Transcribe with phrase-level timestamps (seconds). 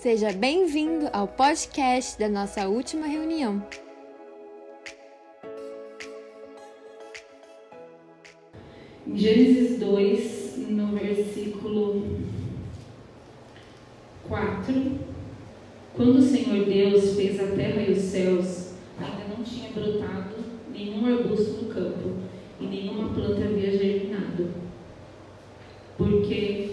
[0.00, 3.62] Seja bem-vindo ao podcast da nossa última reunião.
[9.06, 12.16] Em Gênesis 2, no versículo
[14.26, 14.74] 4,
[15.94, 20.36] quando o Senhor Deus fez a terra e os céus, ainda não tinha brotado
[20.72, 22.14] nenhum arbusto no campo
[22.58, 24.48] e nenhuma planta havia germinado.
[25.98, 26.70] Porque,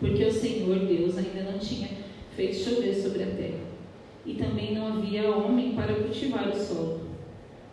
[0.00, 1.88] porque Senhor Deus ainda não tinha
[2.34, 3.64] feito chover sobre a terra,
[4.24, 7.00] e também não havia homem para cultivar o solo.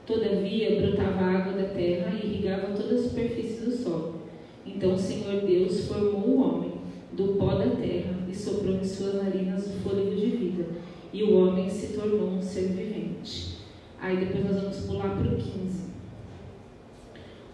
[0.06, 4.22] Todavia brotava água da terra e irrigava toda a superfície do solo.
[4.66, 6.72] Então o Senhor Deus formou o homem
[7.12, 10.66] do pó da terra e soprou em suas narinas o fôlego de vida,
[11.12, 13.58] e o homem se tornou um ser vivente.
[14.00, 15.84] Aí depois nós vamos pular para o 15.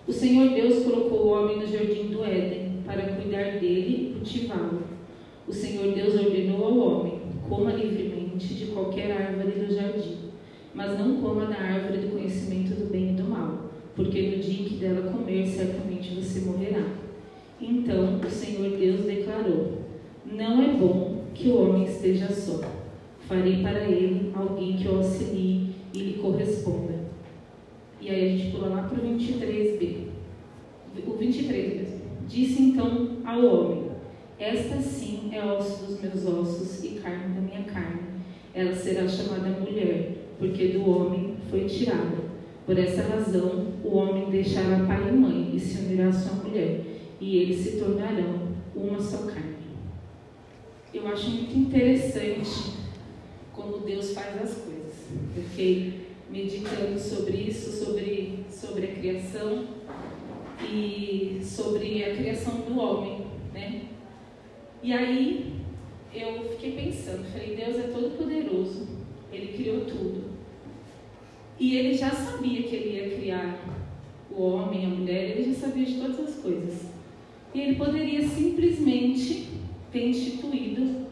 [0.07, 4.98] O Senhor Deus colocou o homem no jardim do Éden para cuidar dele e cultivá-lo.
[5.49, 10.17] O Senhor Deus ordenou ao homem: coma livremente de qualquer árvore do jardim,
[10.75, 14.61] mas não coma da árvore do conhecimento do bem e do mal, porque no dia
[14.61, 16.85] em que dela comer, certamente você morrerá.
[17.59, 19.79] Então o Senhor Deus declarou:
[20.23, 22.61] Não é bom que o homem esteja só.
[23.21, 26.93] Farei para ele alguém que o auxilie e lhe corresponda.
[27.99, 30.09] E aí a gente pula lá para o 23b.
[31.07, 32.01] O 23 mesmo.
[32.27, 33.78] Disse então ao homem:
[34.39, 38.03] Esta sim é osso dos meus ossos e carne da minha carne.
[38.53, 42.29] Ela será chamada mulher, porque do homem foi tirada.
[42.65, 46.81] Por essa razão, o homem deixará pai e mãe e se unirá à sua mulher,
[47.19, 49.59] e eles se tornarão uma só carne.
[50.93, 52.77] Eu acho muito interessante
[53.51, 54.93] como Deus faz as coisas.
[55.35, 59.65] Eu fiquei meditando sobre isso, sobre, sobre a criação
[60.63, 63.18] e sobre a criação do homem?
[64.81, 65.53] E aí
[66.13, 68.87] eu fiquei pensando, falei, Deus é todo poderoso,
[69.31, 70.29] Ele criou tudo.
[71.59, 73.59] E Ele já sabia que Ele ia criar
[74.31, 76.89] o homem, a mulher, Ele já sabia de todas as coisas.
[77.53, 79.49] E Ele poderia simplesmente
[79.91, 81.07] ter instituído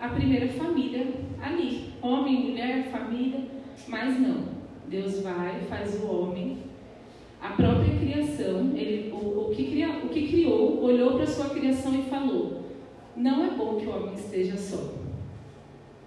[0.00, 1.06] a primeira família
[1.42, 3.40] ali, homem, mulher, família,
[3.88, 4.58] mas não.
[4.88, 6.58] Deus vai, faz o homem,
[7.40, 11.50] a própria criação, ele, o, o, que, cria, o que criou, olhou para a sua
[11.50, 12.57] criação e falou:
[13.18, 14.94] não é bom que o homem esteja só.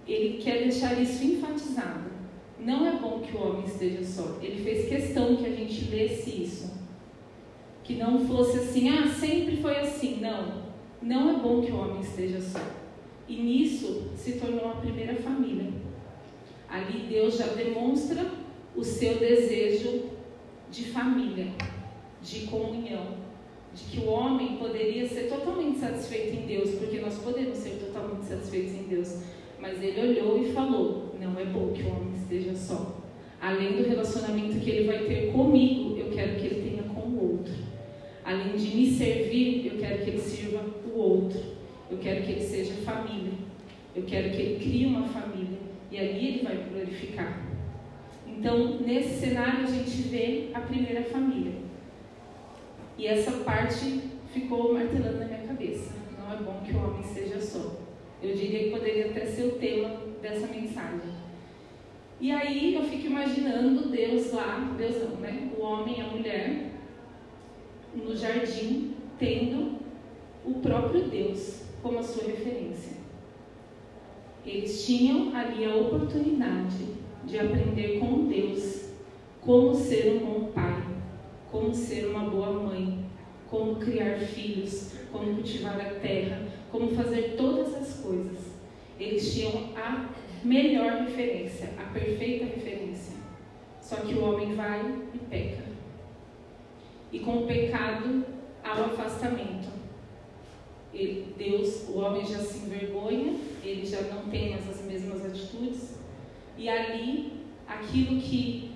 [0.08, 2.10] Ele quer deixar isso enfatizado.
[2.58, 4.38] Não é bom que o homem esteja só.
[4.40, 6.72] Ele fez questão que a gente lesse isso.
[7.84, 10.20] Que não fosse assim, ah, sempre foi assim.
[10.22, 10.62] Não.
[11.02, 12.60] Não é bom que o homem esteja só.
[13.28, 15.70] E nisso se tornou a primeira família.
[16.66, 18.24] Ali Deus já demonstra
[18.74, 20.04] o seu desejo
[20.70, 21.48] de família,
[22.22, 23.18] de comunhão,
[23.74, 28.26] de que o homem poderia ser totalmente satisfeito em Deus, porque nós podemos ser totalmente
[28.26, 29.22] satisfeitos em Deus,
[29.60, 33.00] mas ele olhou e falou: não é bom que o homem esteja só.
[33.40, 37.32] Além do relacionamento que ele vai ter comigo, eu quero que ele tenha com o
[37.32, 37.54] outro.
[38.24, 41.40] Além de me servir, eu quero que ele sirva o outro.
[41.90, 43.32] Eu quero que ele seja família.
[43.96, 45.58] Eu quero que ele crie uma família.
[45.90, 47.46] E ali ele vai glorificar.
[48.26, 51.52] Então, nesse cenário, a gente vê a primeira família.
[52.98, 55.94] E essa parte ficou martelando na minha cabeça.
[56.18, 57.80] Não é bom que o homem seja só.
[58.22, 61.12] Eu diria que poderia até ser o tema dessa mensagem.
[62.20, 65.50] E aí eu fico imaginando Deus lá, Deus não, né?
[65.58, 66.70] O homem e a mulher
[67.94, 69.78] no jardim, tendo
[70.44, 72.92] o próprio Deus como a sua referência.
[74.46, 76.86] Eles tinham ali a oportunidade
[77.24, 78.90] de aprender com Deus
[79.40, 80.82] como ser um bom pai,
[81.52, 83.04] como ser uma boa mãe,
[83.48, 88.38] como criar filhos, como cultivar a terra, como fazer todas as coisas.
[88.98, 90.08] Eles tinham a
[90.42, 93.16] melhor referência, a perfeita referência.
[93.82, 94.80] Só que o homem vai
[95.12, 95.64] e peca.
[97.12, 98.24] E com o pecado
[98.64, 99.70] há o afastamento.
[101.36, 105.98] Deus, o homem já se envergonha, ele já não tem mais as mesmas atitudes,
[106.56, 107.32] e ali,
[107.66, 108.71] aquilo que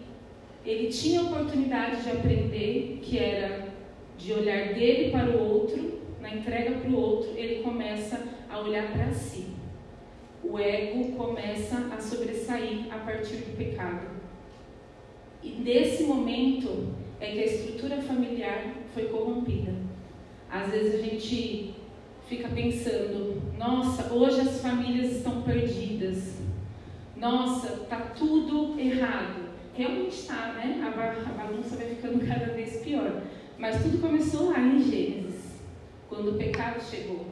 [0.66, 3.68] ele tinha oportunidade de aprender, que era
[4.18, 8.92] de olhar dele para o outro, na entrega para o outro, ele começa a olhar
[8.92, 9.46] para si.
[10.42, 14.06] O ego começa a sobressair a partir do pecado.
[15.42, 19.74] E nesse momento é que a estrutura familiar foi corrompida.
[20.50, 21.74] Às vezes a gente
[22.28, 26.36] fica pensando: nossa, hoje as famílias estão perdidas
[27.16, 29.45] nossa, tá tudo errado.
[29.76, 30.82] Realmente está, né?
[30.84, 33.22] A bagunça vai ficando cada vez pior.
[33.58, 35.60] Mas tudo começou lá em Gênesis,
[36.08, 37.26] quando o pecado chegou.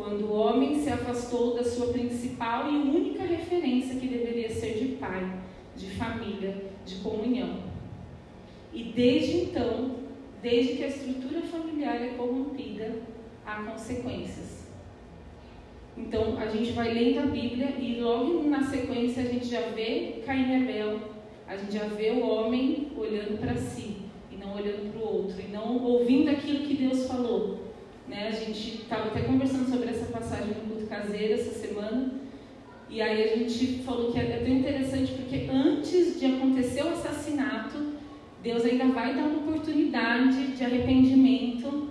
[0.00, 4.96] quando o homem se afastou da sua principal e única referência que deveria ser de
[4.96, 5.30] pai,
[5.76, 6.56] de família,
[6.86, 7.58] de comunhão.
[8.72, 9.96] E desde então,
[10.40, 12.94] desde que a estrutura familiar é corrompida,
[13.44, 14.66] há consequências.
[15.98, 20.22] Então a gente vai lendo a Bíblia e logo na sequência a gente já vê
[20.24, 20.98] Caim e Abel,
[21.50, 23.96] a gente já vê o homem olhando para si
[24.30, 27.74] e não olhando para o outro, e não ouvindo aquilo que Deus falou.
[28.06, 28.28] Né?
[28.28, 32.14] A gente estava até conversando sobre essa passagem no culto caseiro essa semana.
[32.88, 37.94] E aí a gente falou que é tão interessante porque antes de acontecer o assassinato,
[38.40, 41.90] Deus ainda vai dar uma oportunidade de arrependimento,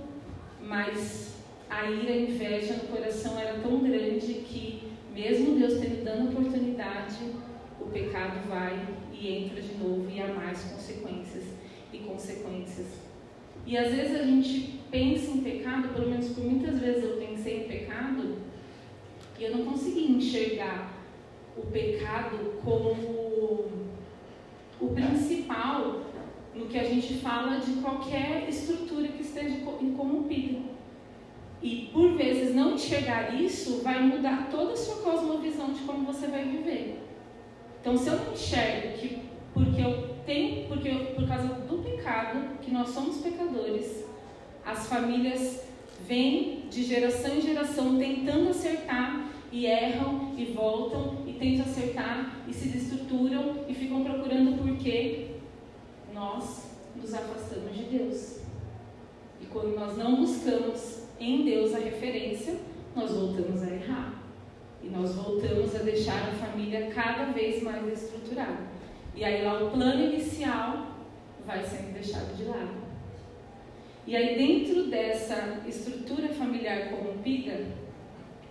[0.63, 1.35] mas
[1.69, 4.83] a ira, a inveja no coração era tão grande que,
[5.13, 7.17] mesmo Deus tendo dando oportunidade,
[7.81, 8.87] o pecado vai
[9.19, 11.43] e entra de novo e há mais consequências
[11.91, 12.87] e consequências.
[13.65, 17.61] E às vezes a gente pensa em pecado, pelo menos por muitas vezes eu pensei
[17.61, 18.37] em pecado,
[19.37, 20.93] e eu não consegui enxergar
[21.57, 23.69] o pecado como
[24.79, 26.01] o principal
[26.55, 30.59] no que a gente fala de qualquer estrutura que esteja incorrompida.
[31.61, 36.27] E por vezes não enxergar isso vai mudar toda a sua cosmovisão de como você
[36.27, 37.08] vai viver.
[37.81, 42.59] Então, se eu não enxergo que porque eu tenho, porque eu, por causa do pecado,
[42.61, 44.05] que nós somos pecadores,
[44.65, 45.63] as famílias
[46.07, 52.53] vêm de geração em geração tentando acertar e erram e voltam e tentam acertar e
[52.53, 55.31] se destruturam e ficam procurando por quê?
[56.13, 58.39] Nós nos afastamos de Deus.
[59.41, 62.59] E quando nós não buscamos em Deus a referência,
[62.95, 64.23] nós voltamos a errar.
[64.81, 68.67] E nós voltamos a deixar a família cada vez mais estruturada.
[69.15, 70.87] E aí lá o plano inicial
[71.45, 72.89] vai sendo deixado de lado.
[74.07, 77.67] E aí, dentro dessa estrutura familiar corrompida,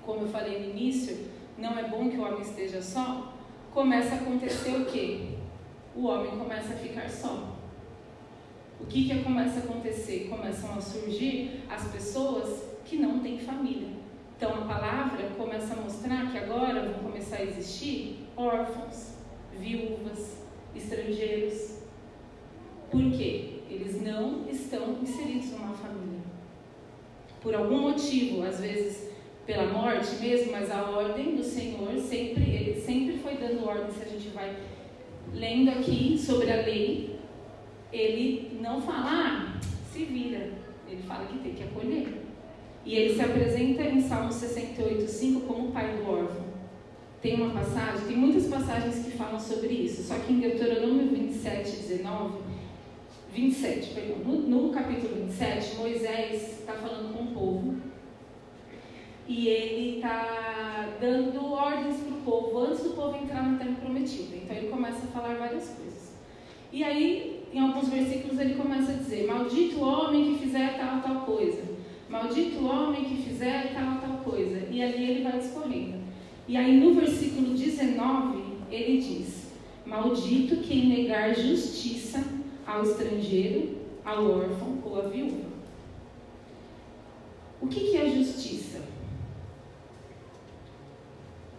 [0.06, 1.26] como eu falei no início,
[1.58, 3.34] não é bom que o homem esteja só,
[3.74, 5.30] começa a acontecer o quê?
[5.96, 7.56] O homem começa a ficar só.
[8.80, 10.28] O que, que começa a acontecer?
[10.30, 13.97] Começam a surgir as pessoas que não têm família.
[14.38, 19.14] Então a palavra começa a mostrar que agora vão começar a existir órfãos,
[19.58, 20.44] viúvas,
[20.76, 21.80] estrangeiros.
[22.88, 23.62] Por quê?
[23.68, 26.20] Eles não estão inseridos numa família.
[27.42, 29.10] Por algum motivo, às vezes
[29.44, 33.90] pela morte mesmo, mas a ordem do Senhor sempre, ele sempre foi dando ordem.
[33.90, 34.56] Se a gente vai
[35.34, 37.18] lendo aqui sobre a lei,
[37.92, 39.60] ele não fala, ah,
[39.92, 40.52] se vira.
[40.88, 42.27] Ele fala que tem que acolher.
[42.88, 46.44] E ele se apresenta em Salmo 68, 5 como o pai do órfão.
[47.20, 51.70] Tem uma passagem, tem muitas passagens que falam sobre isso, só que em Deuteronômio 27,
[51.70, 52.38] 19,
[53.34, 54.16] 27, perdão.
[54.24, 57.76] No, no capítulo 27, Moisés está falando com o povo
[59.28, 64.34] e ele está dando ordens para o povo antes do povo entrar na terra prometida.
[64.34, 66.14] Então ele começa a falar várias coisas.
[66.72, 71.02] E aí, em alguns versículos, ele começa a dizer: Maldito o homem que fizer tal,
[71.02, 71.76] tal coisa.
[72.08, 74.66] Maldito o homem que fizer tal, tal coisa.
[74.70, 75.98] E ali ele vai discorrendo.
[76.46, 79.52] E aí, no versículo 19, ele diz:
[79.84, 82.24] Maldito quem negar justiça
[82.66, 85.48] ao estrangeiro, ao órfão ou à viúva.
[87.60, 88.80] O que, que é justiça?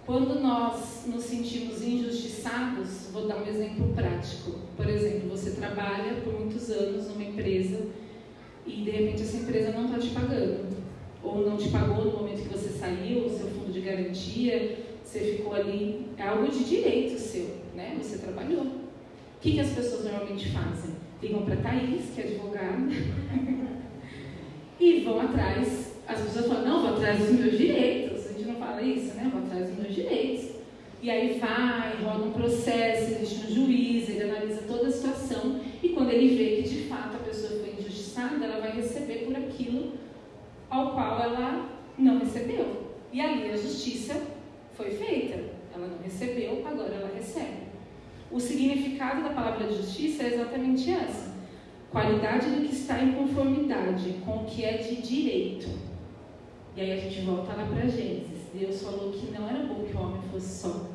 [0.06, 4.54] Quando nós nos sentimos injustiçados, vou dar um exemplo prático.
[4.76, 7.86] Por exemplo, você trabalha por muitos anos numa empresa
[8.66, 10.80] e de repente essa empresa não está te pagando.
[11.24, 15.20] Ou não te pagou no momento que você saiu, o seu fundo de garantia, você
[15.20, 16.08] ficou ali.
[16.18, 17.98] É algo de direito seu, né?
[18.02, 18.64] Você trabalhou.
[18.64, 21.00] O que, que as pessoas normalmente fazem?
[21.22, 22.78] ligam para a Thaís, que é advogada,
[24.80, 25.94] e vão atrás.
[26.08, 28.28] As pessoas falam, não, vou atrás dos meus direitos.
[28.28, 29.30] A gente não fala isso, né?
[29.32, 30.50] Vou atrás dos meus direitos.
[31.02, 35.90] E aí vai, roda um processo, existe um juiz, ele analisa toda a situação, e
[35.90, 37.20] quando ele vê que de fato a
[38.22, 39.94] ela vai receber por aquilo
[40.70, 42.90] ao qual ela não recebeu.
[43.12, 44.22] E ali a justiça
[44.74, 45.44] foi feita.
[45.74, 47.70] Ela não recebeu, agora ela recebe.
[48.32, 51.34] O significado da palavra justiça é exatamente essa:
[51.90, 55.70] qualidade do que está em conformidade com o que é de direito.
[56.76, 58.40] E aí a gente volta lá para Gênesis.
[58.54, 60.90] Deus falou que não era bom que o homem fosse só.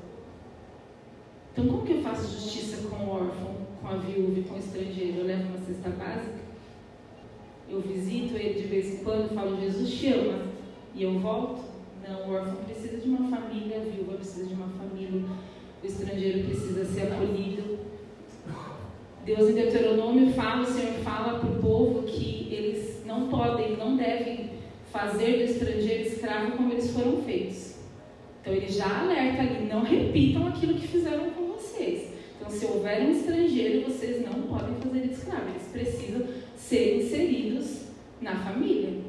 [1.53, 4.59] Então, como que eu faço justiça com o órfão, com a viúva e com o
[4.59, 5.19] estrangeiro?
[5.19, 6.44] Eu levo uma cesta básica?
[7.69, 10.43] Eu visito ele de vez em quando, falo, Jesus te ama,
[10.95, 11.63] e eu volto?
[12.07, 15.23] Não, o órfão precisa de uma família, a viúva precisa de uma família
[15.85, 17.79] o estrangeiro precisa ser acolhido.
[19.25, 23.97] Deus em Deuteronômio fala, o Senhor fala para o povo que eles não podem, não
[23.97, 24.51] devem
[24.91, 27.75] fazer do estrangeiro escravo como eles foram feitos.
[28.41, 32.15] Então ele já alerta ali, não repitam aquilo que fizeram com vocês.
[32.37, 35.49] Então, se houver um estrangeiro, vocês não podem fazer ele escravo.
[35.51, 36.23] Eles precisam
[36.57, 37.89] ser inseridos
[38.21, 39.01] na família.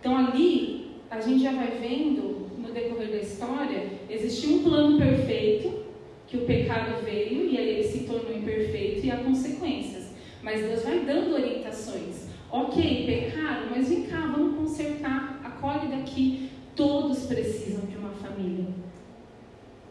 [0.00, 5.86] Então ali a gente já vai vendo no decorrer da história, existia um plano perfeito
[6.26, 10.10] que o pecado veio e aí ele se tornou imperfeito e há consequências.
[10.42, 12.26] Mas Deus vai dando orientações.
[12.50, 16.50] Ok, pecado, mas vem cá, vamos consertar, acolhe daqui.
[16.74, 18.66] Todos precisam de uma família.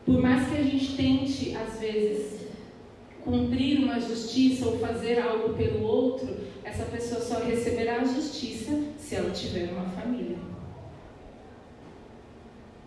[0.06, 2.45] Por mais que a gente tente, às vezes,
[3.26, 9.16] cumprir uma justiça ou fazer algo pelo outro, essa pessoa só receberá a justiça se
[9.16, 10.38] ela tiver uma família.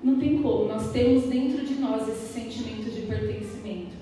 [0.02, 3.97] Não tem como, nós temos dentro de nós esse sentimento de pertencimento.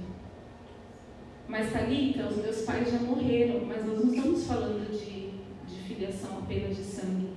[1.49, 5.31] Mas, Thalita, os meus pais já morreram, mas nós não estamos falando de,
[5.73, 7.31] de filiação apenas de sangue.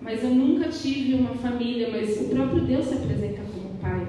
[0.00, 4.06] Mas eu nunca tive uma família, mas o próprio Deus se apresenta como pai.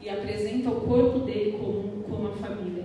[0.00, 2.84] E apresenta o corpo dele como, como a família.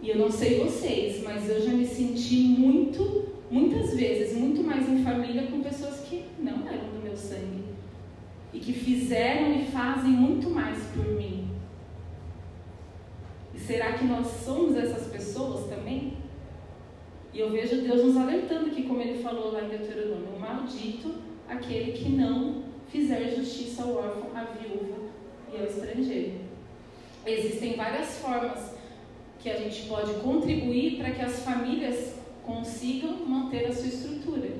[0.00, 4.88] E eu não sei vocês, mas eu já me senti muito, muitas vezes, muito mais
[4.88, 7.62] em família com pessoas que não eram do meu sangue.
[8.52, 11.48] E que fizeram e fazem muito mais por mim.
[13.54, 16.14] E será que nós somos essas pessoas também?
[17.32, 21.14] E eu vejo Deus nos alertando aqui, como ele falou lá em Deuteronômio: maldito
[21.48, 25.01] aquele que não fizer justiça ao órfão, à viúva
[25.52, 26.32] e ao estrangeiro.
[27.26, 28.74] Existem várias formas
[29.38, 34.50] que a gente pode contribuir para que as famílias consigam manter a sua estrutura.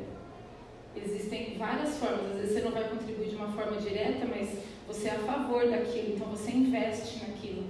[0.95, 4.51] Existem várias formas, às vezes você não vai contribuir de uma forma direta, mas
[4.87, 7.65] você é a favor daquilo, então você investe naquilo,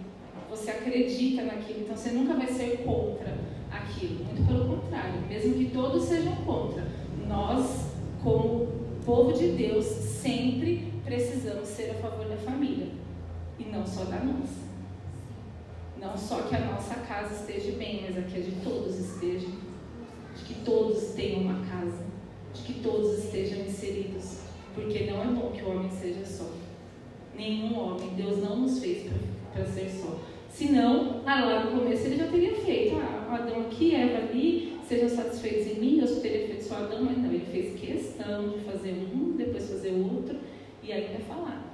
[0.50, 3.38] você acredita naquilo, então você nunca vai ser contra
[3.70, 6.84] aquilo, muito pelo contrário, mesmo que todos sejam contra,
[7.28, 8.66] nós, como
[9.06, 12.88] povo de Deus, sempre precisamos ser a favor da família
[13.58, 14.62] e não só da nossa.
[16.00, 19.46] Não só que a nossa casa esteja bem, mas a que a de todos esteja.
[20.36, 22.04] De que todos tenham uma casa.
[22.52, 24.38] De que todos estejam inseridos.
[24.74, 26.50] Porque não é bom que o homem seja só.
[27.36, 28.14] Nenhum homem.
[28.16, 29.10] Deus não nos fez
[29.52, 30.18] para ser só.
[30.50, 32.96] Senão, lá no começo ele já teria feito.
[32.96, 35.98] Ah, Adão aqui, Eva ali, sejam satisfeitos em mim.
[36.00, 37.32] Eu só teria feito só Adão, mas não.
[37.32, 40.36] Ele fez questão de fazer um, depois fazer outro
[40.82, 41.71] e ainda falar.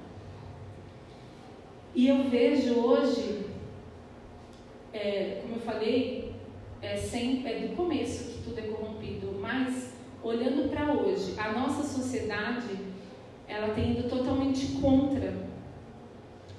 [1.95, 3.39] E eu vejo hoje
[4.93, 6.33] é, como eu falei,
[6.81, 9.93] é, sempre, é do começo que tudo é corrompido, mas
[10.23, 12.67] olhando para hoje, a nossa sociedade
[13.47, 15.33] ela tem ido totalmente contra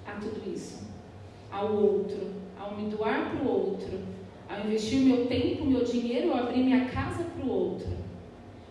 [0.07, 0.89] a tudo isso,
[1.51, 4.01] ao outro, ao me doar para o outro,
[4.49, 7.89] ao investir meu tempo, meu dinheiro, ao abrir minha casa para o outro.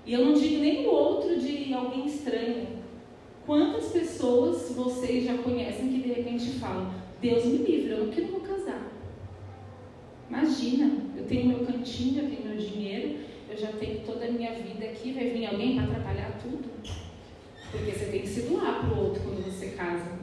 [0.06, 2.79] E eu não digo nem o outro de alguém estranho.
[3.50, 8.40] Quantas pessoas vocês já conhecem que de repente falam: Deus me livre, eu não quero
[8.42, 8.92] casar.
[10.30, 14.54] Imagina, eu tenho meu cantinho, eu tenho meu dinheiro, eu já tenho toda a minha
[14.54, 16.70] vida aqui, vai vir alguém para atrapalhar tudo?
[17.72, 20.20] Porque você tem que se doar para o outro quando você casa.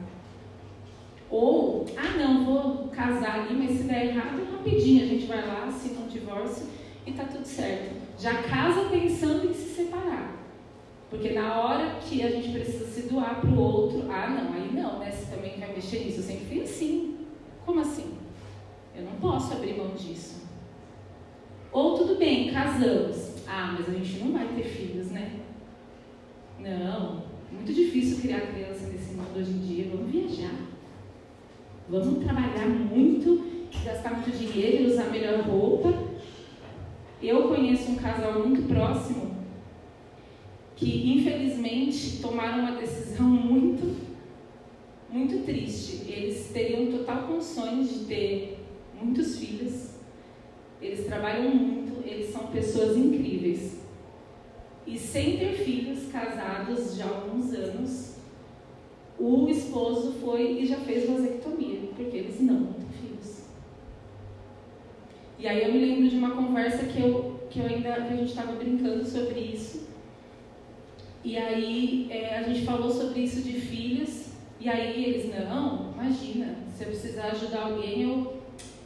[1.29, 5.65] Ou, ah não, vou casar ali, mas se der errado, rapidinho a gente vai lá,
[5.65, 6.65] assina um divórcio
[7.05, 7.93] e tá tudo certo.
[8.17, 10.37] Já casa pensando em se separar.
[11.09, 12.87] Porque na hora que a gente precisa
[13.39, 15.11] para o outro, ah não, aí não, né?
[15.11, 16.19] Você também vai mexer nisso.
[16.19, 17.17] Eu sempre fui assim.
[17.65, 18.13] Como assim?
[18.95, 20.47] Eu não posso abrir mão disso.
[21.71, 23.45] Ou tudo bem, casamos.
[23.47, 25.39] Ah, mas a gente não vai ter filhos, né?
[26.59, 29.91] Não, muito difícil criar criança nesse mundo hoje em dia.
[29.91, 30.55] Vamos viajar.
[31.89, 35.93] Vamos trabalhar muito, gastar muito dinheiro, usar melhor roupa.
[37.21, 39.26] Eu conheço um casal muito próximo
[40.77, 43.97] que infelizmente tomaram uma decisão muito,
[45.09, 46.03] muito triste.
[46.07, 48.59] Eles teriam total condições de ter
[49.01, 49.95] muitos filhos,
[50.79, 53.79] eles trabalham muito, eles são pessoas incríveis.
[54.85, 58.15] E sem ter filhos, casados já há alguns anos,
[59.19, 63.41] o esposo foi e já fez vasectomia, porque eles não têm filhos.
[65.39, 68.15] E aí eu me lembro de uma conversa que eu, que eu ainda que a
[68.15, 69.86] gente estava brincando sobre isso.
[71.27, 74.27] E aí é, a gente falou sobre isso de filhos,
[74.61, 78.37] e aí eles, não, imagina, se eu precisar ajudar alguém, eu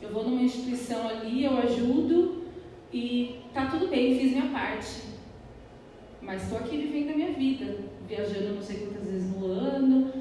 [0.02, 2.46] eu vou numa instituição ali, eu ajudo
[2.92, 5.04] e tá tudo bem, fiz minha parte.
[6.20, 10.12] Mas estou aqui vivendo a minha vida, viajando não sei quantas vezes no ano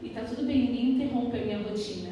[0.00, 2.10] e tá tudo bem, ninguém interrompe a minha rotina.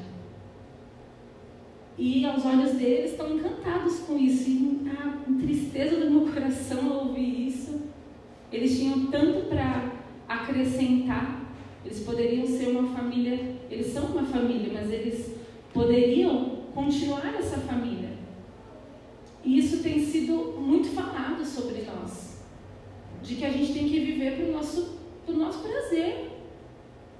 [1.96, 4.50] E aos olhos deles estão encantados com isso.
[4.50, 7.87] E a tristeza do meu coração ao ouvir isso.
[8.52, 9.92] Eles tinham tanto para
[10.28, 11.42] acrescentar.
[11.84, 15.36] Eles poderiam ser uma família, eles são uma família, mas eles
[15.72, 18.10] poderiam continuar essa família.
[19.44, 22.42] E isso tem sido muito falado sobre nós.
[23.22, 26.30] De que a gente tem que viver para o nosso, pro nosso prazer.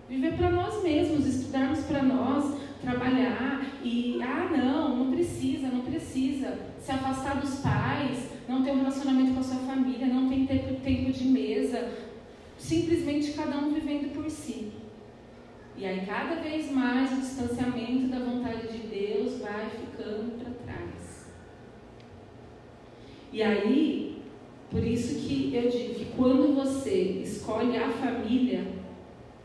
[0.08, 6.58] Viver para nós mesmos, estudarmos para nós, trabalhar e, ah, não, não precisa, não precisa
[6.80, 10.80] se afastar dos pais, não ter um relacionamento com a sua família, não tem tempo,
[10.80, 11.92] tempo de mesa,
[12.56, 14.72] simplesmente cada um vivendo por si.
[15.76, 21.28] E aí, cada vez mais, o distanciamento da vontade de Deus vai ficando para trás.
[23.32, 24.22] E aí,
[24.70, 28.66] por isso que eu digo que quando você escolhe a família,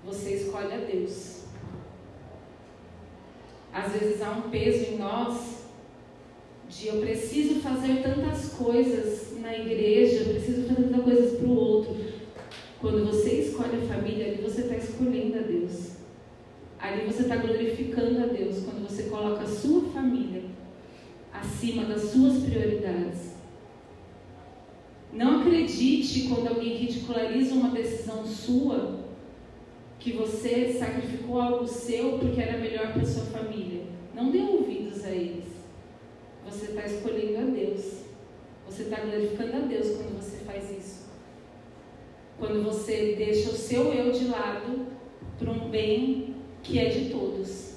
[0.03, 1.43] você escolhe a Deus.
[3.71, 5.62] Às vezes há um peso em nós
[6.79, 11.55] de eu preciso fazer tantas coisas na igreja, eu preciso fazer tantas coisas para o
[11.55, 11.95] outro.
[12.79, 15.91] Quando você escolhe a família, ali você está escolhendo a Deus.
[16.79, 20.43] Ali você está glorificando a Deus quando você coloca a sua família
[21.31, 23.33] acima das suas prioridades.
[25.13, 28.99] Não acredite quando alguém ridiculariza uma decisão sua
[29.99, 33.83] que você sacrificou algo seu porque era melhor para sua família.
[34.13, 35.52] Não dê ouvidos a eles.
[36.45, 38.03] Você está escolhendo a Deus.
[38.67, 41.03] Você está glorificando a Deus quando você faz isso.
[42.37, 44.87] Quando você deixa o seu eu de lado
[45.37, 47.75] para um bem que é de todos.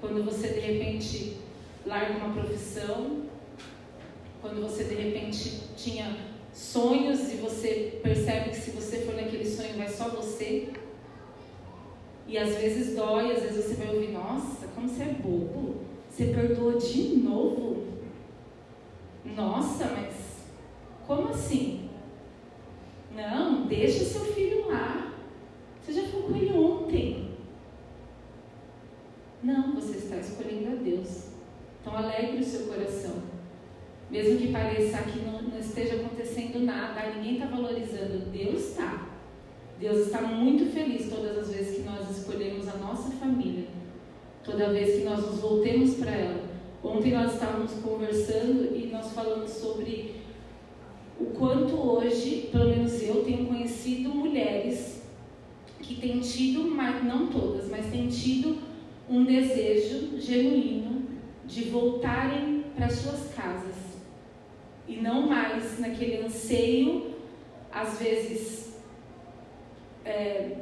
[0.00, 1.36] Quando você de repente
[1.86, 3.24] larga uma profissão,
[4.40, 6.16] quando você de repente tinha
[6.52, 10.68] sonhos e você percebe que se você for naquele sonho vai só você.
[12.26, 15.76] E às vezes dói, às vezes você vai ouvir, nossa, como você é bobo.
[16.14, 17.88] Você perdoou de novo?
[19.24, 20.44] Nossa, mas
[21.08, 21.90] como assim?
[23.12, 25.12] Não, deixa seu filho lá.
[25.80, 27.30] Você já falou com ele ontem.
[29.42, 31.30] Não, você está escolhendo a Deus.
[31.80, 33.20] Então alegre o seu coração.
[34.08, 39.08] Mesmo que pareça que não, não esteja acontecendo nada, ninguém está valorizando, Deus está.
[39.80, 43.66] Deus está muito feliz todas as vezes que nós escolhemos a nossa família,
[44.44, 46.44] toda vez que nós nos voltemos para ela.
[46.82, 50.16] Ontem nós estávamos conversando e nós falamos sobre
[51.18, 55.02] o quanto hoje, pelo menos eu, tenho conhecido mulheres
[55.80, 58.58] que têm tido, mas não todas, mas têm tido
[59.08, 61.04] um desejo genuíno
[61.46, 63.74] de voltarem para suas casas
[64.88, 67.14] e não mais naquele anseio,
[67.72, 68.74] às vezes
[70.04, 70.58] é,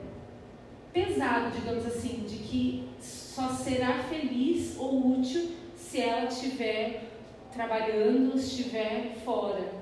[0.92, 2.91] pesado, digamos assim, de que
[3.34, 7.04] só será feliz ou útil se ela estiver
[7.50, 9.72] trabalhando, estiver fora.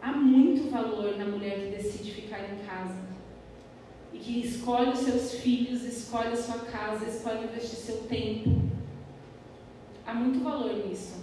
[0.00, 3.00] Há muito valor na mulher que decide ficar em casa
[4.12, 8.50] e que escolhe os seus filhos, escolhe a sua casa, escolhe investir seu tempo.
[10.04, 11.22] Há muito valor nisso.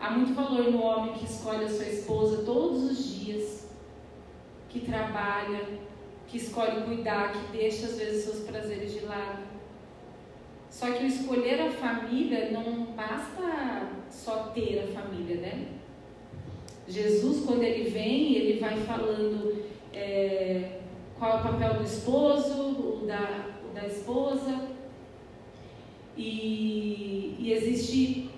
[0.00, 3.68] Há muito valor no homem que escolhe a sua esposa todos os dias,
[4.68, 5.64] que trabalha,
[6.26, 9.49] que escolhe cuidar, que deixa às vezes seus prazeres de lado.
[10.70, 15.66] Só que o escolher a família não basta só ter a família, né?
[16.88, 20.78] Jesus, quando ele vem, ele vai falando é,
[21.18, 24.68] qual é o papel do esposo, o da, o da esposa.
[26.16, 28.30] E, e existe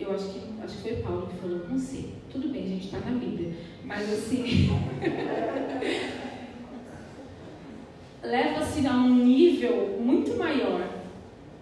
[0.00, 2.06] eu acho que, acho que foi Paulo que falou com C.
[2.32, 3.52] Tudo bem, a gente, está na Bíblia.
[3.84, 4.70] Mas assim.
[8.22, 10.99] Leva-se a um nível muito maior.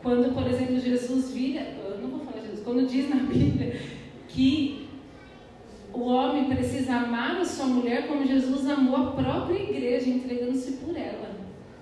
[0.02, 1.62] Quando, por exemplo, Jesus vira.
[1.62, 2.62] Eu não vou falar Jesus.
[2.62, 3.80] Quando diz na Bíblia
[4.28, 4.88] que
[5.92, 10.96] o homem precisa amar a sua mulher como Jesus amou a própria igreja, entregando-se por
[10.96, 11.36] ela.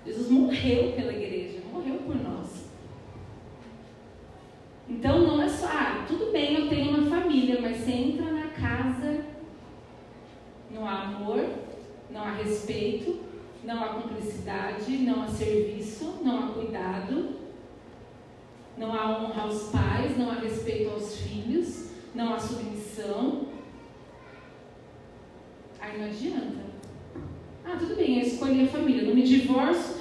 [0.05, 2.67] Jesus morreu pela igreja, morreu por nós.
[4.89, 8.47] Então não é só, ah, tudo bem, eu tenho uma família, mas você entra na
[8.47, 9.25] casa,
[10.71, 11.45] não há amor,
[12.09, 13.19] não há respeito,
[13.65, 17.36] não há cumplicidade, não há serviço, não há cuidado,
[18.77, 23.47] não há honra aos pais, não há respeito aos filhos, não há submissão.
[25.79, 26.67] Aí não adianta.
[27.65, 29.97] Ah, tudo bem, eu escolhi a família, não me divorcio.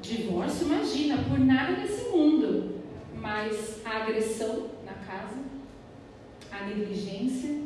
[0.00, 2.78] Divórcio, imagina, por nada nesse mundo
[3.20, 5.36] mas a agressão na casa,
[6.50, 7.62] a negligência,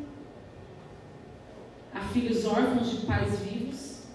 [1.94, 4.06] a filhos órfãos de pais vivos.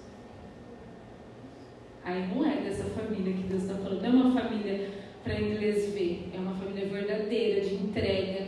[2.04, 4.92] Aí não é dessa família que Deus está falando, é uma família
[5.28, 6.30] para Inglês ver.
[6.34, 8.48] É uma família verdadeira, de entrega,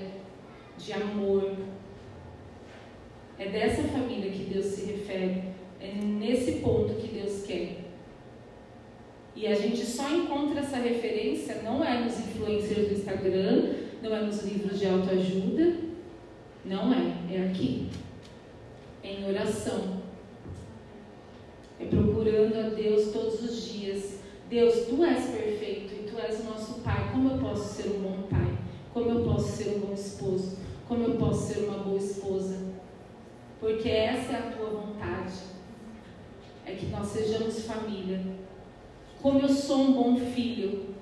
[0.78, 1.58] de amor.
[3.38, 5.44] É dessa família que Deus se refere.
[5.82, 7.78] É nesse ponto que Deus quer.
[9.36, 14.22] E a gente só encontra essa referência, não é nos influencers do Instagram, não é
[14.22, 15.76] nos livros de autoajuda,
[16.66, 17.88] não é, é aqui.
[19.04, 20.00] É em oração.
[21.80, 24.20] É procurando a Deus todos os dias.
[24.50, 25.89] Deus, tu és perfeito
[26.20, 27.10] tu és o nosso Pai.
[27.12, 28.58] Como eu posso ser um bom pai?
[28.94, 30.58] Como eu posso ser um bom esposo?
[30.88, 32.58] Como eu posso ser uma boa esposa?
[33.60, 35.34] Porque essa é a tua vontade.
[36.66, 38.22] É que nós sejamos família.
[39.22, 40.96] Como eu sou um bom filho.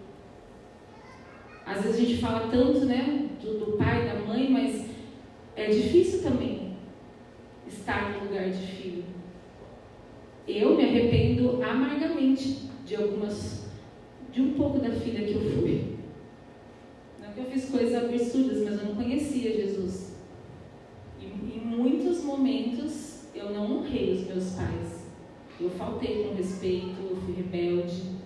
[1.65, 4.85] Às vezes a gente fala tanto, né, do, do pai, da mãe, mas
[5.55, 6.77] é difícil também
[7.67, 9.03] estar no lugar de filho.
[10.47, 13.66] Eu me arrependo amargamente de algumas,
[14.31, 15.97] de um pouco da filha que eu fui.
[17.21, 20.15] Não que eu fiz coisas absurdas, mas eu não conhecia Jesus.
[21.19, 25.07] E em muitos momentos eu não honrei os meus pais.
[25.59, 28.17] Eu faltei com respeito, eu fui rebelde.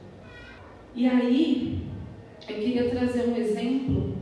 [0.93, 1.87] E aí,
[2.47, 4.17] eu queria trazer um exemplo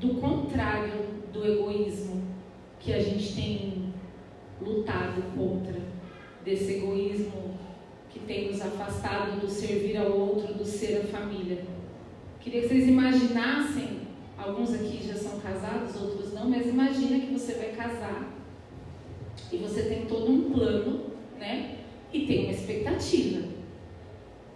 [0.00, 0.92] do contrário
[1.32, 2.22] do egoísmo
[2.80, 3.92] que a gente tem
[4.60, 5.78] lutado contra,
[6.44, 7.58] desse egoísmo
[8.10, 11.64] que tem nos afastado do servir ao outro, do ser a família.
[12.40, 14.00] Queria que vocês imaginassem,
[14.36, 18.38] alguns aqui já são casados, outros não, mas imagina que você vai casar
[19.52, 21.06] e você tem todo um plano,
[21.38, 21.78] né?
[22.12, 23.46] E tem uma expectativa.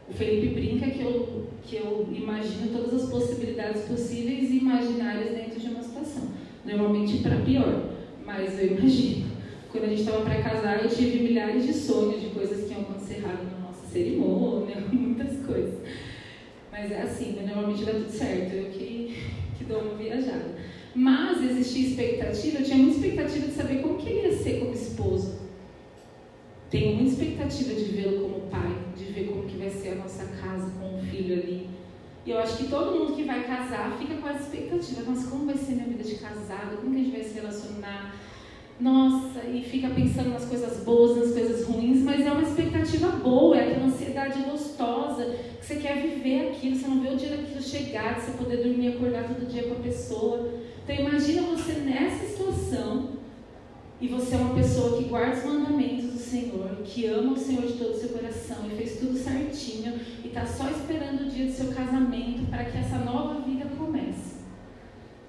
[0.09, 5.61] O Felipe brinca que eu, que eu imagino todas as possibilidades possíveis e imaginárias dentro
[5.61, 6.29] de uma situação.
[6.65, 7.91] Normalmente para pior,
[8.25, 9.32] mas eu imagino.
[9.73, 12.83] Quando a gente estava para casar, eu tive milhares de sonhos de coisas que iam
[12.83, 15.81] acontecer errado na nossa cerimônia, muitas coisas.
[16.71, 17.47] Mas é assim, né?
[17.47, 19.17] normalmente dá tudo certo, eu que,
[19.57, 20.57] que dou uma viajada.
[20.95, 24.75] Mas existia expectativa, eu tinha muita expectativa de saber como que ele ia ser como
[24.75, 25.41] esposo.
[26.69, 30.27] Tenho muita expectativa de vê-lo como pai, de ver como que vai ser a nossa
[30.27, 31.71] casa com um filho ali.
[32.27, 35.11] E eu acho que todo mundo que vai casar fica com essa expectativa.
[35.11, 36.77] Nossa, como vai ser minha vida de casado?
[36.77, 38.15] Como que a gente vai se relacionar?
[38.81, 43.57] Nossa, e fica pensando nas coisas boas, nas coisas ruins, mas é uma expectativa boa,
[43.57, 47.63] é aquela ansiedade gostosa, que você quer viver aquilo, você não vê o dia daquilo
[47.63, 50.51] chegar, você poder dormir e acordar todo dia com a pessoa.
[50.83, 53.11] Então imagina você nessa situação,
[54.01, 57.65] e você é uma pessoa que guarda os mandamentos do Senhor, que ama o Senhor
[57.65, 61.47] de todo o seu coração e fez tudo certinho, e está só esperando o dia
[61.47, 64.39] do seu casamento para que essa nova vida comece.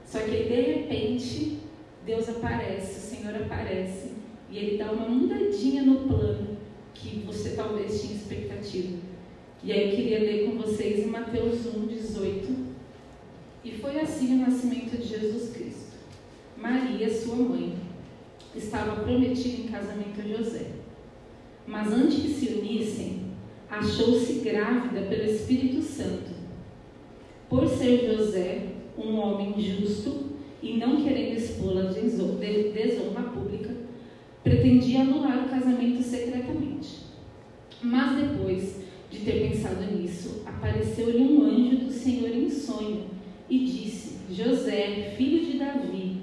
[0.08, 1.60] Só que aí, de repente,
[2.06, 4.12] Deus aparece, o Senhor aparece
[4.50, 6.58] e Ele dá uma mudadinha no plano
[6.94, 8.98] que você talvez tinha expectativa.
[9.64, 12.74] E aí eu queria ler com vocês em Mateus 1, 18.
[13.64, 15.94] E foi assim o nascimento de Jesus Cristo.
[16.58, 17.74] Maria, sua mãe,
[18.54, 20.68] estava prometida em casamento a José.
[21.66, 23.22] Mas antes que se unissem,
[23.70, 26.32] achou-se grávida pelo Espírito Santo.
[27.50, 30.33] Por ser José um homem justo
[30.64, 32.00] e não querendo expô-la de
[32.72, 33.70] desonra pública,
[34.42, 37.04] pretendia anular o casamento secretamente.
[37.82, 38.80] Mas depois
[39.12, 43.08] de ter pensado nisso, apareceu-lhe um anjo do Senhor em sonho
[43.50, 46.18] e disse: José, filho de Davi,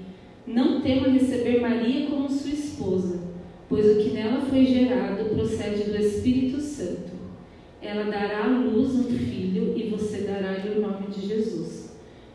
[0.47, 3.21] não tema receber Maria como sua esposa,
[3.69, 7.11] pois o que nela foi gerado procede do Espírito Santo.
[7.79, 11.80] Ela dará à luz um filho e você dará-lhe o nome de Jesus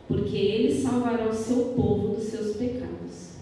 [0.07, 3.35] porque ele salvará o seu povo dos seus pecados.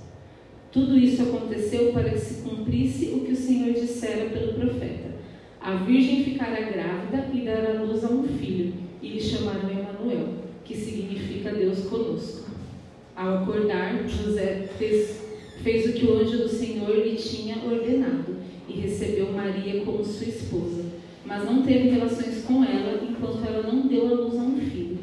[0.72, 5.16] Tudo isso aconteceu para que se cumprisse o que o Senhor dissera pelo profeta.
[5.62, 10.76] A virgem ficará grávida e dará luz a um filho, e lhe chamarão Emanuel, que
[10.76, 12.50] significa Deus conosco.
[13.16, 15.22] Ao acordar, José fez,
[15.64, 18.36] fez o que o anjo do Senhor lhe tinha ordenado
[18.68, 20.84] e recebeu Maria como sua esposa,
[21.26, 24.95] mas não teve relações com ela enquanto ela não deu a luz a um filho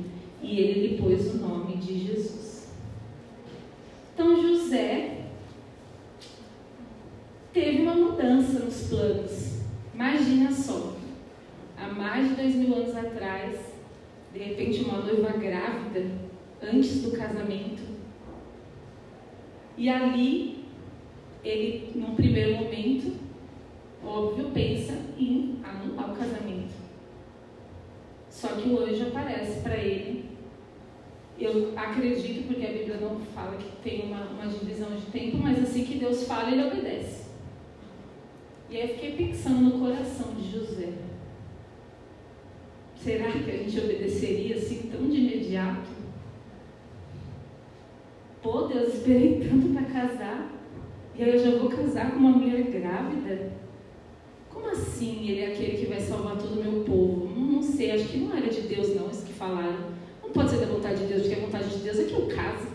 [0.42, 2.72] e ele lhe pôs o nome de Jesus.
[4.12, 5.26] Então José
[7.52, 9.60] teve uma mudança nos planos.
[9.94, 10.96] Imagina só,
[11.78, 13.58] há mais de dois mil anos atrás,
[14.32, 16.10] de repente uma noiva grávida,
[16.60, 17.82] antes do casamento,
[19.76, 20.64] e ali
[21.44, 23.16] ele, num primeiro momento,
[24.04, 26.74] óbvio, pensa em anular o casamento.
[28.30, 30.21] Só que o anjo aparece para ele
[31.44, 35.62] eu acredito, porque a Bíblia não fala que tem uma, uma divisão de tempo, mas
[35.62, 37.30] assim que Deus fala, ele obedece.
[38.70, 40.92] E aí eu fiquei pensando no coração de José.
[42.96, 45.90] Será que a gente obedeceria assim tão de imediato?
[48.42, 50.52] Pô, Deus, esperei tanto para casar.
[51.14, 53.52] E aí eu já vou casar com uma mulher grávida?
[54.48, 57.28] Como assim ele é aquele que vai salvar todo o meu povo?
[57.28, 59.91] Não, não sei, acho que não era de Deus não, isso que falaram.
[60.32, 62.26] Não pode ser da vontade de Deus, porque a vontade de Deus é que eu
[62.26, 62.68] case.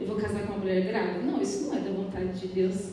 [0.00, 1.18] Eu vou casar com uma mulher grávida?
[1.22, 2.92] Não, isso não é da vontade de Deus.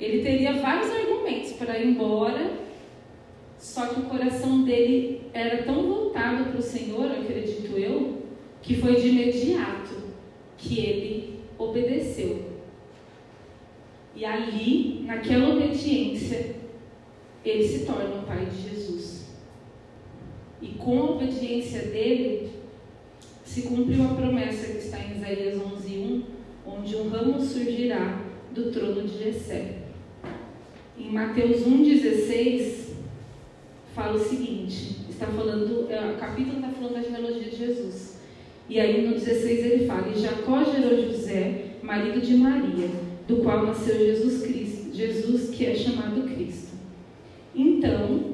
[0.00, 2.52] Ele teria vários argumentos para ir embora,
[3.58, 8.22] só que o coração dele era tão voltado para o Senhor, acredito eu,
[8.62, 9.94] que foi de imediato
[10.56, 12.50] que ele obedeceu.
[14.16, 16.56] E ali, naquela obediência,
[17.44, 19.11] ele se torna o pai de Jesus.
[20.62, 22.50] E com a obediência dele,
[23.44, 26.22] se cumpriu a promessa que está em Isaías 11:1,
[26.66, 28.22] onde um ramo surgirá
[28.54, 29.78] do trono de Jessé.
[30.96, 32.92] Em Mateus 1:16
[33.94, 38.18] fala o seguinte, está falando, é, o capítulo está falando da genealogia de Jesus.
[38.68, 42.88] E aí no 16 ele fala: "E Jacó gerou José, marido de Maria,
[43.26, 46.72] do qual nasceu Jesus Cristo, Jesus que é chamado Cristo.
[47.54, 48.31] Então,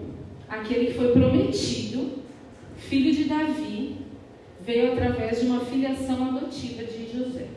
[0.49, 2.23] aquele que foi prometido,
[2.77, 3.97] filho de Davi,
[4.61, 7.49] veio através de uma filiação adotiva de José.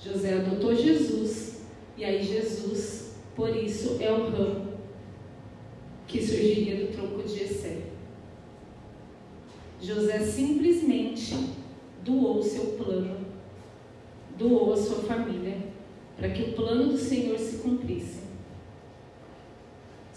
[0.00, 1.62] José adotou Jesus,
[1.96, 4.68] e aí Jesus, por isso, é o ramo
[6.06, 7.82] que surgiria do tronco de Jessé.
[9.80, 11.36] José simplesmente
[12.04, 13.18] doou seu plano,
[14.36, 15.56] doou a sua família,
[16.16, 18.17] para que o plano do Senhor se cumprisse.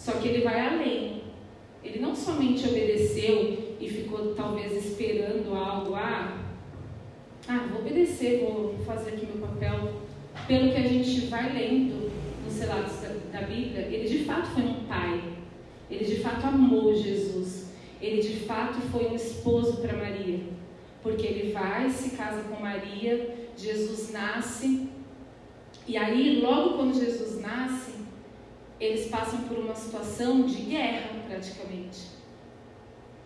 [0.02, 1.22] Só que ele vai além.
[1.84, 6.40] Ele não somente obedeceu e ficou talvez esperando algo, ah,
[7.48, 10.02] ah, vou obedecer, vou fazer aqui meu papel.
[10.48, 12.12] Pelo que a gente vai lendo
[12.44, 15.22] nos relatos da, da Bíblia, ele de fato foi um pai.
[15.88, 17.72] Ele de fato amou Jesus.
[18.02, 20.40] Ele de fato foi um esposo para Maria.
[21.04, 24.90] Porque ele vai, se casa com Maria, Jesus nasce.
[25.88, 28.02] E aí, logo quando Jesus nasce,
[28.82, 32.08] eles passam por uma situação de guerra, praticamente.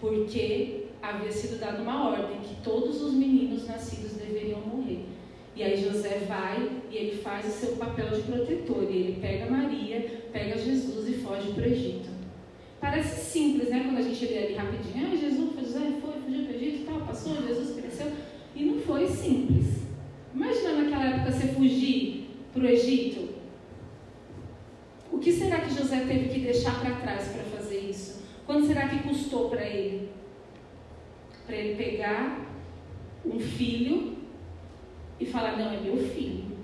[0.01, 5.05] Porque havia sido dada uma ordem que todos os meninos nascidos deveriam morrer.
[5.55, 8.83] E aí José vai e ele faz o seu papel de protetor.
[8.83, 12.09] E ele pega Maria, pega Jesus e foge para o Egito.
[12.81, 13.83] Parece simples, né?
[13.85, 16.81] Quando a gente lê ali rapidinho, ah, Jesus foi, José foi, fugiu para o Egito
[16.81, 18.11] e tal, passou, Jesus cresceu.
[18.53, 19.85] E não foi simples.
[20.33, 23.35] Imagina naquela época você fugir para o Egito.
[25.15, 28.23] O que será que José teve que deixar para trás para fazer isso?
[28.47, 30.09] Quanto será que custou para ele?
[31.45, 32.43] Para ele pegar
[33.23, 34.17] um filho
[35.19, 36.55] e falar: Não, é meu filho.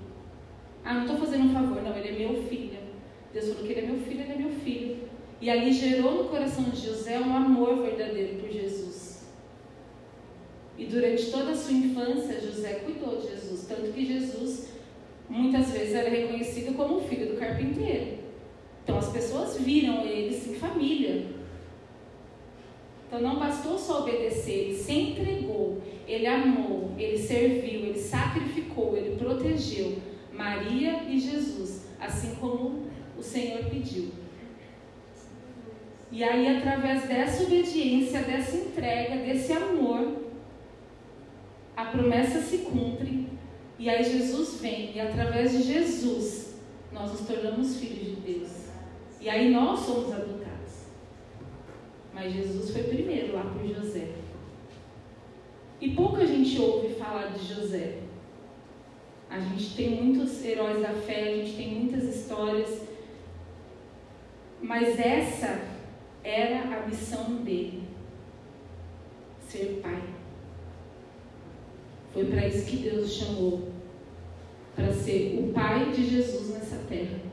[0.84, 2.72] Ah, não estou fazendo um favor, não, ele é meu filho.
[3.32, 4.96] Deus falou que ele é meu filho, ele é meu filho.
[5.40, 9.28] E ali gerou no coração de José um amor verdadeiro por Jesus.
[10.76, 13.66] E durante toda a sua infância, José cuidou de Jesus.
[13.68, 14.72] Tanto que Jesus,
[15.28, 18.21] muitas vezes, era reconhecido como o filho do carpinteiro.
[18.82, 21.26] Então as pessoas viram ele em família.
[23.06, 29.16] Então não bastou só obedecer, ele se entregou, ele amou, ele serviu, ele sacrificou, ele
[29.16, 29.98] protegeu
[30.32, 32.86] Maria e Jesus, assim como
[33.18, 34.10] o Senhor pediu.
[36.10, 40.22] E aí, através dessa obediência, dessa entrega, desse amor,
[41.74, 43.28] a promessa se cumpre.
[43.78, 46.54] E aí, Jesus vem, e através de Jesus,
[46.92, 48.61] nós nos tornamos filhos de Deus.
[49.22, 50.86] E aí, nós somos adotados.
[52.12, 54.08] Mas Jesus foi primeiro lá por José.
[55.80, 57.98] E pouca gente ouve falar de José.
[59.30, 62.82] A gente tem muitos heróis da fé, a gente tem muitas histórias.
[64.60, 65.60] Mas essa
[66.22, 67.84] era a missão dele:
[69.48, 70.02] ser pai.
[72.12, 73.68] Foi para isso que Deus chamou
[74.76, 77.31] para ser o pai de Jesus nessa terra.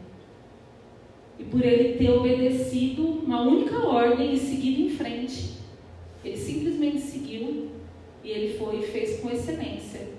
[1.39, 5.53] E por ele ter obedecido uma única ordem e seguido em frente,
[6.23, 7.69] ele simplesmente seguiu
[8.23, 10.09] e ele foi e fez com excelência.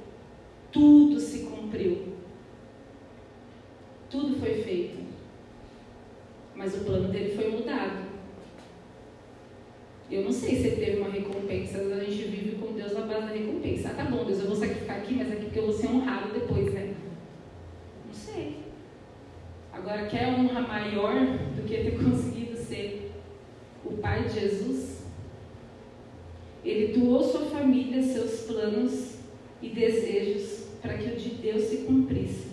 [0.73, 2.15] Tudo se cumpriu.
[4.09, 4.99] Tudo foi feito.
[6.57, 8.11] Mas o plano dele foi mudado.
[10.11, 13.27] Eu não sei se ele teve uma recompensa, a gente vive com Deus na base
[13.27, 13.91] da recompensa.
[13.91, 16.33] Ah, tá bom, Deus, eu vou sacrificar aqui, mas aqui porque eu vou ser honrado
[16.33, 16.90] depois, né?
[19.83, 21.15] Agora, quer honra maior
[21.57, 23.13] do que ter conseguido ser
[23.83, 25.01] o pai de Jesus?
[26.63, 29.15] Ele doou sua família, seus planos
[29.63, 32.51] e desejos para que o de Deus se cumprisse.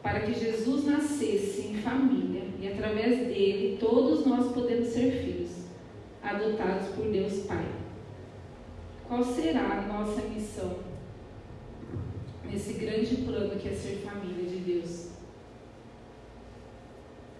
[0.00, 5.50] Para que Jesus nascesse em família e através dele todos nós podemos ser filhos
[6.22, 7.66] adotados por Deus Pai.
[9.08, 10.88] Qual será a nossa missão?
[12.50, 15.07] nesse grande plano que é ser família de Deus?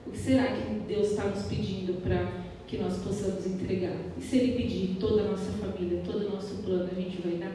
[0.08, 2.32] O que será que Deus está nos pedindo para
[2.66, 3.94] que nós possamos entregar?
[4.16, 7.34] E se Ele pedir toda a nossa família, todo o nosso plano, a gente vai
[7.34, 7.54] dar?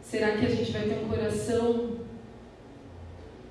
[0.00, 1.98] Será que a gente vai ter um coração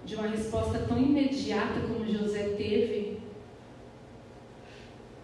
[0.03, 3.19] de uma resposta tão imediata como José teve?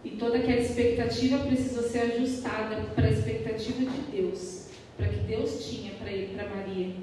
[0.06, 5.68] E toda aquela expectativa precisou ser ajustada para a expectativa de Deus, para que Deus
[5.68, 6.94] tinha para ele, para Maria.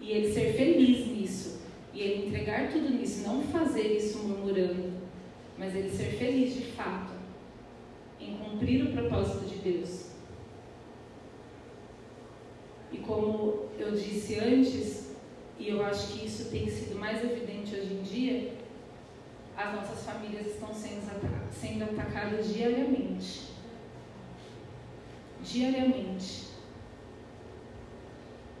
[0.00, 1.60] E ele ser feliz nisso,
[1.96, 4.92] e ele entregar tudo nisso, não fazer isso murmurando,
[5.56, 7.14] mas ele ser feliz de fato
[8.20, 10.10] em cumprir o propósito de Deus.
[12.92, 15.16] E como eu disse antes,
[15.58, 18.52] e eu acho que isso tem sido mais evidente hoje em dia,
[19.56, 21.00] as nossas famílias estão sendo,
[21.50, 23.52] sendo atacadas diariamente.
[25.42, 26.48] Diariamente.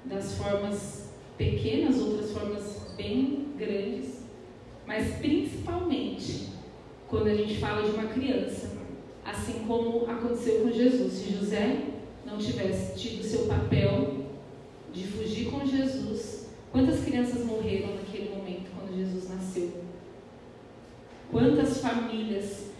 [0.06, 4.22] Das formas pequenas, outras formas bem grandes,
[4.86, 6.48] mas principalmente
[7.08, 8.76] quando a gente fala de uma criança,
[9.24, 11.12] assim como aconteceu com Jesus.
[11.12, 11.82] Se José
[12.24, 14.26] não tivesse tido seu papel
[14.92, 19.72] de fugir com Jesus, quantas crianças morreram naquele momento quando Jesus nasceu?
[21.30, 22.70] Quantas famílias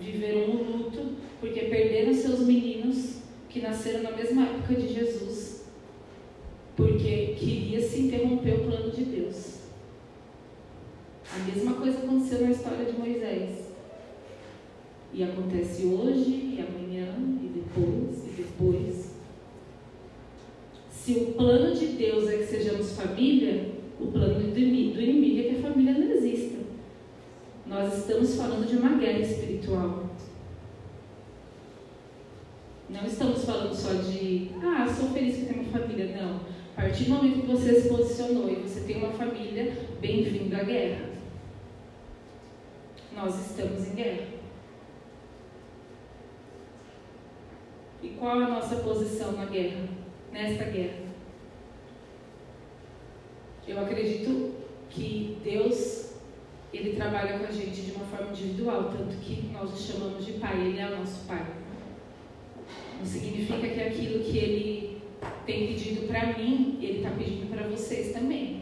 [0.00, 3.16] viveram um luto porque perderam seus meninos
[3.48, 5.64] que nasceram na mesma época de Jesus,
[6.76, 9.65] porque queria se interromper o plano de Deus.
[11.34, 13.66] A mesma coisa aconteceu na história de Moisés.
[15.12, 19.16] E acontece hoje, e amanhã, e depois, e depois.
[20.90, 25.56] Se o plano de Deus é que sejamos família, o plano do inimigo é que
[25.56, 26.58] a família não exista.
[27.66, 30.10] Nós estamos falando de uma guerra espiritual.
[32.88, 36.16] Não estamos falando só de, ah, sou feliz que tenho uma família.
[36.16, 36.40] Não.
[36.76, 40.62] A partir do momento que você se posicionou e você tem uma família, bem-vindo à
[40.62, 41.15] guerra.
[43.16, 44.26] Nós estamos em guerra.
[48.02, 49.88] E qual é a nossa posição na guerra?
[50.30, 51.06] Nesta guerra?
[53.66, 54.54] Eu acredito
[54.90, 56.12] que Deus
[56.74, 60.32] ele trabalha com a gente de uma forma individual, tanto que nós o chamamos de
[60.32, 61.46] pai, ele é o nosso pai.
[62.98, 65.02] Não significa que aquilo que ele
[65.46, 68.55] tem pedido para mim, ele está pedindo para vocês também.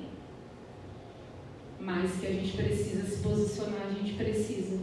[1.85, 4.79] Mas que a gente precisa se posicionar, a gente precisa.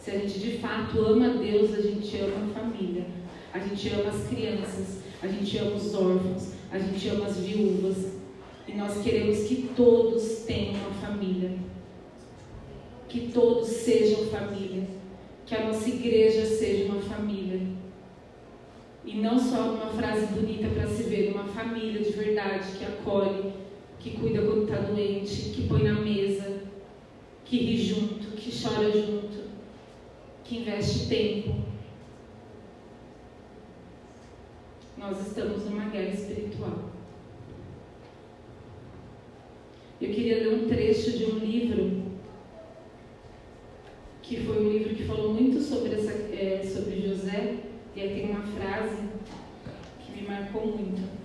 [0.00, 3.06] Se a gente de fato ama Deus, a gente ama a família,
[3.52, 8.14] a gente ama as crianças, a gente ama os órfãos, a gente ama as viúvas,
[8.66, 11.52] e nós queremos que todos tenham uma família.
[13.08, 14.88] Que todos sejam família.
[15.46, 17.60] Que a nossa igreja seja uma família.
[19.04, 23.52] E não só uma frase bonita para se ver, uma família de verdade que acolhe,
[24.02, 26.64] que cuida quando está doente, que põe na mesa,
[27.44, 29.44] que ri junto, que chora junto,
[30.42, 31.54] que investe tempo.
[34.98, 36.90] Nós estamos numa guerra espiritual.
[40.00, 42.02] Eu queria ler um trecho de um livro
[44.20, 47.58] que foi um livro que falou muito sobre, essa, é, sobre José,
[47.94, 48.96] e aí tem uma frase
[50.00, 51.21] que me marcou muito.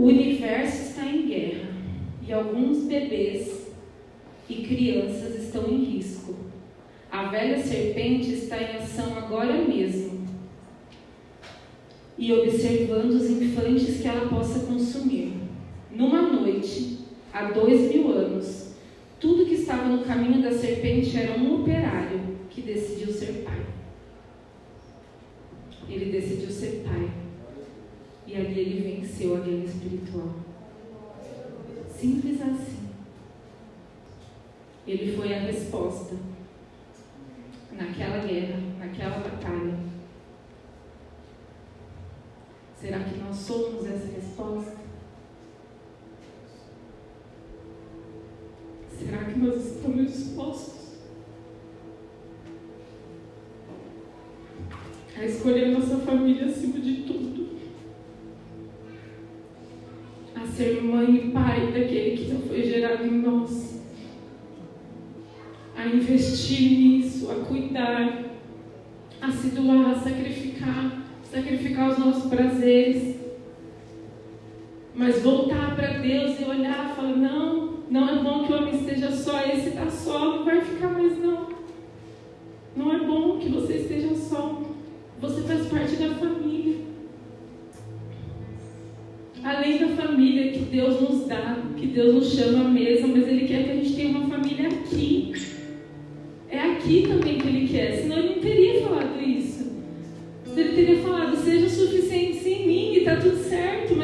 [0.00, 1.68] O universo está em guerra
[2.26, 3.70] e alguns bebês
[4.48, 6.36] e crianças estão em risco.
[7.12, 10.26] A velha serpente está em ação agora mesmo
[12.16, 15.34] e observando os infantes que ela possa consumir.
[15.94, 18.72] Numa noite, há dois mil anos,
[19.20, 23.66] tudo que estava no caminho da serpente era um operário que decidiu ser pai.
[25.90, 27.19] Ele decidiu ser pai.
[28.30, 30.28] E ali ele venceu a guerra espiritual.
[31.92, 32.90] Simples assim.
[34.86, 36.14] Ele foi a resposta
[37.72, 39.80] naquela guerra, naquela batalha.
[42.80, 44.76] Será que nós somos essa resposta?
[48.96, 50.98] Será que nós estamos dispostos
[55.18, 57.49] a escolher nossa família acima de tudo?
[60.50, 63.80] Ser mãe e pai daquele que não foi gerado em nós?
[65.76, 68.24] A investir nisso, a cuidar,
[69.20, 73.16] a se doar, a sacrificar, sacrificar os nossos prazeres.
[74.94, 78.76] Mas voltar para Deus e olhar e falar: não, não é bom que o homem
[78.76, 81.48] esteja só, esse está só, não vai ficar mais não.
[82.76, 84.60] Não é bom que você esteja só.
[85.20, 86.89] Você faz parte da família
[89.42, 93.46] além da família que Deus nos dá, que Deus nos chama à mesa, mas Ele
[93.46, 95.32] quer que a gente tenha uma família aqui.
[96.48, 99.70] É aqui também que Ele quer, senão Ele não teria falado isso.
[100.56, 103.94] Ele teria falado, seja suficiente em mim e está tudo certo,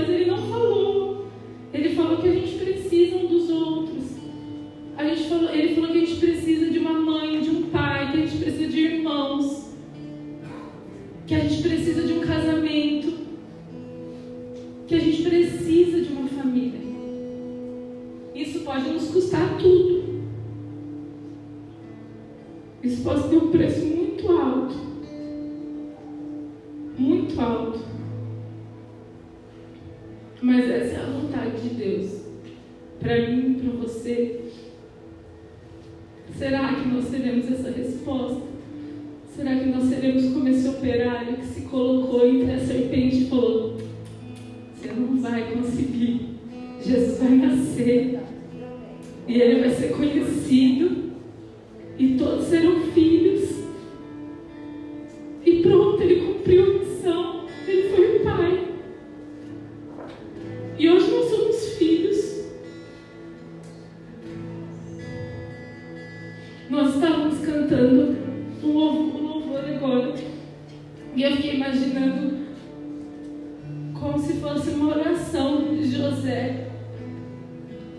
[74.07, 76.69] como se fosse uma oração de José,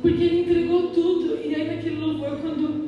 [0.01, 1.37] porque ele entregou tudo.
[1.43, 2.86] E aí, naquele louvor, quando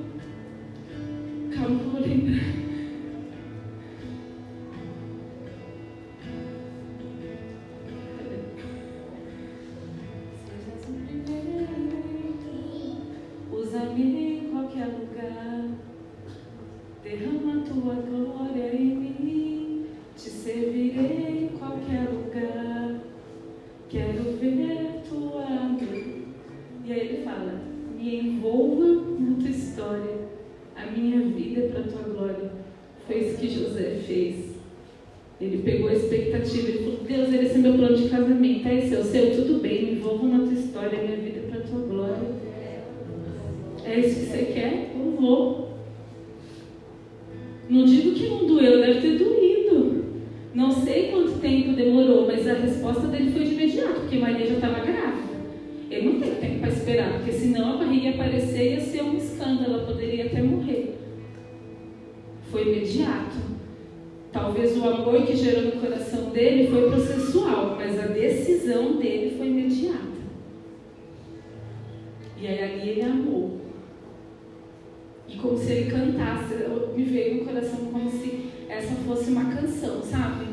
[75.42, 76.56] como se ele cantasse.
[76.96, 80.46] Me veio no coração como se essa fosse uma canção, sabe?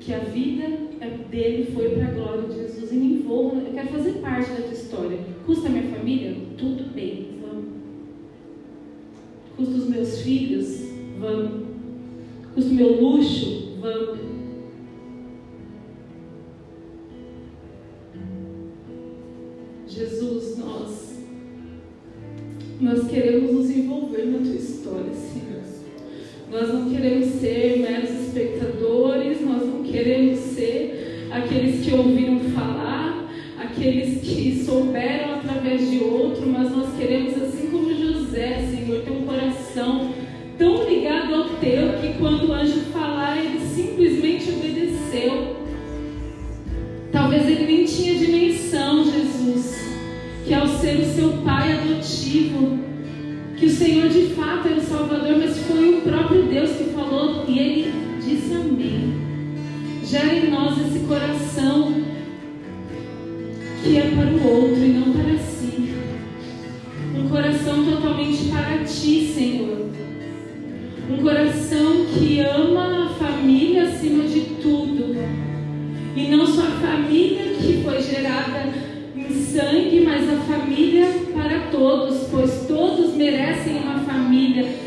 [0.00, 0.64] Que a vida
[1.00, 3.56] é dele foi para a glória de Jesus e me envolva.
[3.56, 5.18] eu quero fazer parte dessa história.
[5.44, 6.36] Custa a minha família?
[6.56, 7.64] Tudo bem, vamos.
[9.56, 10.84] Custa os meus filhos?
[11.18, 11.64] Vamos.
[12.54, 13.78] Custa o meu luxo?
[13.80, 14.43] Vamos.
[26.50, 27.63] Nós não queremos ser
[72.40, 75.14] ama a família acima de tudo.
[76.16, 78.68] E não só a família que foi gerada
[79.16, 84.83] em sangue, mas a família para todos, pois todos merecem uma família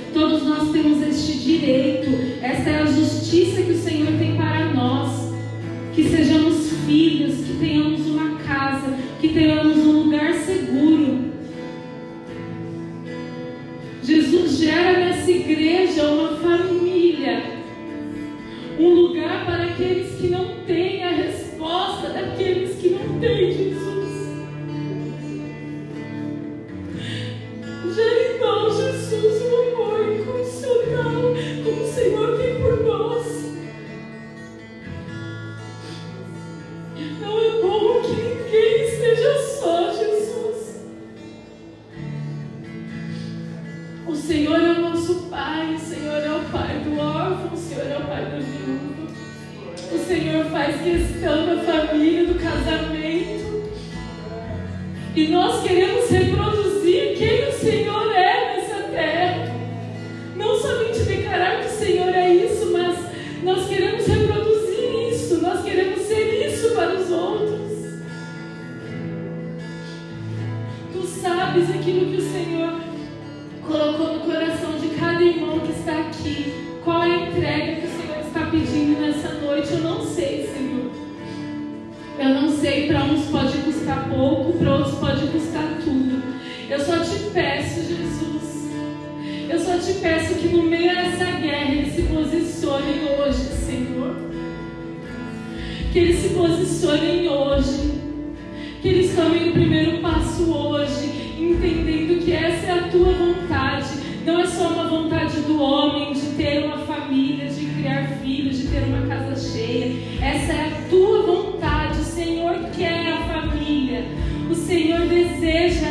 [71.22, 72.74] sabes aquilo que o Senhor
[73.65, 76.53] colocou no coração de cada irmão que está aqui.
[76.84, 79.72] Qual é a entrega que o Senhor está pedindo nessa noite?
[79.72, 80.91] Eu não sei, Senhor.
[82.20, 86.24] Eu não sei, para uns pode custar pouco, para outros pode custar tudo.
[86.70, 88.72] Eu só te peço, Jesus.
[89.49, 94.15] Eu só te peço que no meio dessa guerra eles se posicionem hoje, Senhor.
[95.91, 97.97] Que eles se posicionem hoje.
[98.82, 100.76] Que eles tomem o primeiro passo hoje.
[115.41, 115.86] deseja